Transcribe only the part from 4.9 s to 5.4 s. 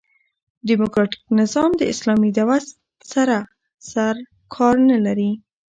لري.